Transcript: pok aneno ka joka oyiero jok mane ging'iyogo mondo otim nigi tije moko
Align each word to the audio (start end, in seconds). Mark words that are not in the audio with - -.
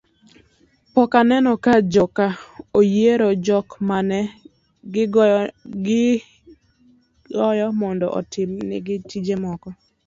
pok 0.93 1.11
aneno 1.21 1.51
ka 1.63 1.73
joka 1.93 2.25
oyiero 2.79 3.29
jok 3.45 3.67
mane 3.89 4.19
ging'iyogo 4.93 7.67
mondo 7.81 8.05
otim 8.19 8.49
nigi 8.69 8.95
tije 9.09 9.35
moko 9.43 9.69